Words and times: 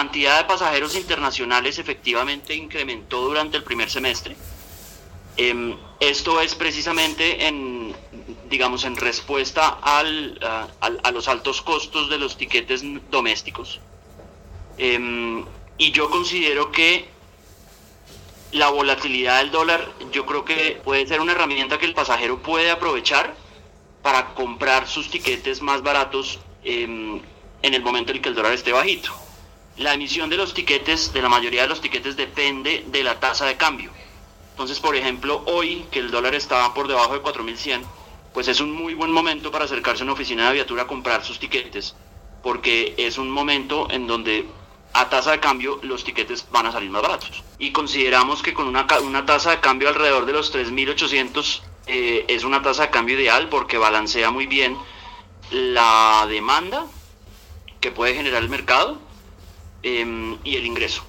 cantidad 0.00 0.38
de 0.38 0.44
pasajeros 0.44 0.96
internacionales 0.96 1.78
efectivamente 1.78 2.54
incrementó 2.54 3.20
durante 3.20 3.58
el 3.58 3.64
primer 3.64 3.90
semestre. 3.90 4.34
Em, 5.36 5.76
esto 6.00 6.40
es 6.40 6.54
precisamente 6.54 7.46
en, 7.46 7.94
digamos, 8.48 8.84
en 8.84 8.96
respuesta 8.96 9.68
al, 9.82 10.40
a, 10.80 11.10
los 11.10 11.28
altos 11.28 11.60
costos 11.60 12.08
de 12.08 12.16
los 12.16 12.38
tiquetes 12.38 12.82
domésticos. 13.10 13.78
Em, 14.78 15.44
y 15.76 15.92
yo 15.92 16.08
considero 16.08 16.72
que 16.72 17.06
la 18.52 18.70
volatilidad 18.70 19.40
del 19.40 19.50
dólar, 19.50 19.86
yo 20.12 20.24
creo 20.24 20.46
que 20.46 20.80
puede 20.82 21.06
ser 21.06 21.20
una 21.20 21.32
herramienta 21.32 21.78
que 21.78 21.84
el 21.84 21.92
pasajero 21.92 22.38
puede 22.38 22.70
aprovechar 22.70 23.34
para 24.00 24.32
comprar 24.32 24.88
sus 24.88 25.10
tiquetes 25.10 25.60
más 25.60 25.82
baratos 25.82 26.38
em, 26.64 27.20
en 27.60 27.74
el 27.74 27.82
momento 27.82 28.12
en 28.12 28.22
que 28.22 28.30
el 28.30 28.34
dólar 28.34 28.54
esté 28.54 28.72
bajito. 28.72 29.12
La 29.80 29.94
emisión 29.94 30.28
de 30.28 30.36
los 30.36 30.52
tiquetes, 30.52 31.14
de 31.14 31.22
la 31.22 31.30
mayoría 31.30 31.62
de 31.62 31.68
los 31.68 31.80
tiquetes, 31.80 32.14
depende 32.14 32.84
de 32.88 33.02
la 33.02 33.18
tasa 33.18 33.46
de 33.46 33.56
cambio. 33.56 33.90
Entonces, 34.50 34.78
por 34.78 34.94
ejemplo, 34.94 35.42
hoy 35.46 35.86
que 35.90 36.00
el 36.00 36.10
dólar 36.10 36.34
estaba 36.34 36.74
por 36.74 36.86
debajo 36.86 37.14
de 37.14 37.22
4.100, 37.22 37.80
pues 38.34 38.48
es 38.48 38.60
un 38.60 38.72
muy 38.72 38.92
buen 38.92 39.10
momento 39.10 39.50
para 39.50 39.64
acercarse 39.64 40.02
a 40.02 40.04
una 40.04 40.12
oficina 40.12 40.42
de 40.42 40.48
aviatura 40.50 40.82
a 40.82 40.86
comprar 40.86 41.24
sus 41.24 41.38
tiquetes, 41.38 41.96
porque 42.42 42.94
es 42.98 43.16
un 43.16 43.30
momento 43.30 43.90
en 43.90 44.06
donde 44.06 44.46
a 44.92 45.08
tasa 45.08 45.30
de 45.30 45.40
cambio 45.40 45.80
los 45.82 46.04
tiquetes 46.04 46.46
van 46.50 46.66
a 46.66 46.72
salir 46.72 46.90
más 46.90 47.00
baratos. 47.00 47.42
Y 47.58 47.72
consideramos 47.72 48.42
que 48.42 48.52
con 48.52 48.66
una, 48.68 48.86
tasa 49.24 49.52
de 49.52 49.60
cambio 49.60 49.88
alrededor 49.88 50.26
de 50.26 50.34
los 50.34 50.54
3.800 50.54 51.62
eh, 51.86 52.26
es 52.28 52.44
una 52.44 52.60
tasa 52.60 52.82
de 52.82 52.90
cambio 52.90 53.18
ideal 53.18 53.48
porque 53.48 53.78
balancea 53.78 54.30
muy 54.30 54.44
bien 54.44 54.76
la 55.50 56.26
demanda 56.28 56.84
que 57.80 57.90
puede 57.90 58.14
generar 58.14 58.42
el 58.42 58.50
mercado 58.50 59.08
em, 59.82 60.38
y 60.44 60.56
el 60.56 60.66
ingreso. 60.66 61.04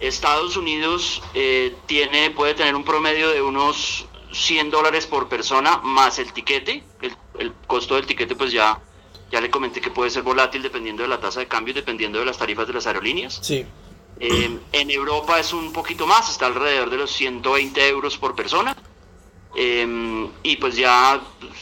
Estados 0.00 0.56
Unidos 0.56 1.22
eh, 1.34 1.74
tiene, 1.86 2.30
puede 2.30 2.54
tener 2.54 2.74
un 2.74 2.84
promedio 2.84 3.30
de 3.30 3.40
unos 3.40 4.06
100 4.32 4.70
dólares 4.70 5.06
por 5.06 5.28
persona 5.28 5.78
más 5.78 6.18
el 6.18 6.32
tiquete. 6.32 6.82
El, 7.00 7.16
el, 7.38 7.52
costo 7.66 7.94
del 7.94 8.06
tiquete 8.06 8.34
pues 8.34 8.52
ya, 8.52 8.80
ya 9.30 9.40
le 9.40 9.50
comenté 9.50 9.80
que 9.80 9.90
puede 9.90 10.10
ser 10.10 10.22
volátil 10.22 10.62
dependiendo 10.62 11.02
de 11.02 11.08
la 11.08 11.20
tasa 11.20 11.40
de 11.40 11.48
cambio 11.48 11.72
y 11.72 11.74
dependiendo 11.74 12.18
de 12.18 12.24
las 12.24 12.38
tarifas 12.38 12.66
de 12.66 12.72
las 12.74 12.86
aerolíneas. 12.86 13.38
Sí. 13.42 13.64
Em, 14.20 14.60
en 14.72 14.90
Europa 14.90 15.40
es 15.40 15.52
un 15.52 15.72
poquito 15.72 16.06
más, 16.06 16.30
está 16.30 16.46
alrededor 16.46 16.90
de 16.90 16.98
los 16.98 17.10
120 17.10 17.88
euros 17.88 18.16
por 18.16 18.34
persona. 18.34 18.76
Em, 19.56 20.28
y 20.42 20.56
pues 20.56 20.76
ya 20.76 21.20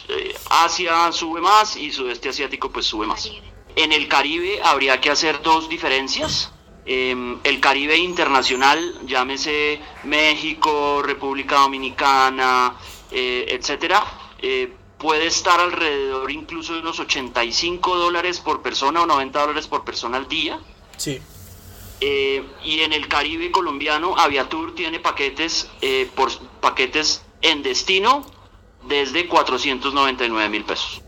eh, 0.08 0.34
Asia 0.48 1.12
sube 1.12 1.40
más 1.40 1.76
y 1.76 1.92
sudeste 1.92 2.30
asiático 2.30 2.70
pues 2.70 2.86
sube 2.86 3.06
más. 3.06 3.30
En 3.76 3.92
el 3.92 4.08
Caribe 4.08 4.60
habría 4.62 5.00
que 5.00 5.10
hacer 5.10 5.42
dos 5.42 5.68
diferencias. 5.68 6.52
Em, 6.84 7.38
el 7.44 7.60
Caribe 7.60 7.96
internacional, 7.96 8.98
llámese 9.06 9.80
México, 10.04 11.00
República 11.02 11.56
Dominicana, 11.56 12.74
eh, 13.10 13.46
etcétera, 13.48 14.04
eh, 14.40 14.72
puede 14.98 15.26
estar 15.26 15.60
alrededor 15.60 16.30
incluso 16.30 16.74
de 16.74 16.80
unos 16.80 16.98
85 16.98 17.96
dólares 17.96 18.40
por 18.40 18.62
persona 18.62 19.02
o 19.02 19.06
90 19.06 19.40
dólares 19.40 19.66
por 19.68 19.84
persona 19.84 20.16
al 20.16 20.28
día. 20.28 20.58
Sí. 20.96 21.20
y 22.64 22.80
en 22.80 22.92
el 22.92 23.06
Caribe 23.06 23.52
colombiano, 23.52 24.18
Aviatur 24.18 24.74
tiene 24.74 24.98
paquetes 24.98 25.70
por 26.16 26.36
paquetes 26.60 27.22
en 27.42 27.62
destino 27.62 28.26
desde 28.88 29.28
499 29.28 30.48
mil 30.48 30.64
pesos. 30.64 31.00